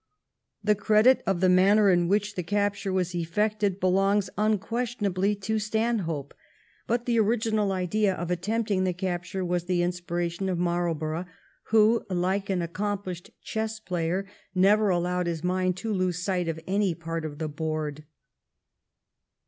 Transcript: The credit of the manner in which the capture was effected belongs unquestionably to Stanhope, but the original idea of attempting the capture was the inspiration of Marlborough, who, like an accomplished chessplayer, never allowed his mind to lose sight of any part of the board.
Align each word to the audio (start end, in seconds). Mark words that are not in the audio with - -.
The 0.63 0.73
credit 0.73 1.21
of 1.27 1.41
the 1.41 1.47
manner 1.49 1.91
in 1.91 2.07
which 2.07 2.33
the 2.33 2.41
capture 2.41 2.91
was 2.91 3.13
effected 3.13 3.79
belongs 3.79 4.31
unquestionably 4.35 5.35
to 5.35 5.59
Stanhope, 5.59 6.33
but 6.87 7.05
the 7.05 7.19
original 7.19 7.71
idea 7.71 8.15
of 8.15 8.31
attempting 8.31 8.83
the 8.83 8.93
capture 8.95 9.45
was 9.45 9.65
the 9.65 9.83
inspiration 9.83 10.49
of 10.49 10.57
Marlborough, 10.57 11.25
who, 11.65 12.03
like 12.09 12.49
an 12.49 12.63
accomplished 12.63 13.29
chessplayer, 13.45 14.25
never 14.55 14.89
allowed 14.89 15.27
his 15.27 15.43
mind 15.43 15.77
to 15.77 15.93
lose 15.93 16.17
sight 16.23 16.47
of 16.47 16.59
any 16.65 16.95
part 16.95 17.23
of 17.23 17.37
the 17.37 17.47
board. 17.47 18.03